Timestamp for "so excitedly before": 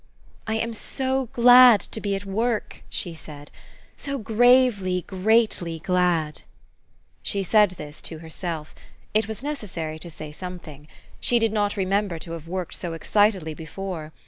12.73-14.11